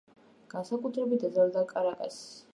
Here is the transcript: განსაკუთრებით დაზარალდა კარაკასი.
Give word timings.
განსაკუთრებით 0.53 1.27
დაზარალდა 1.27 1.65
კარაკასი. 1.75 2.27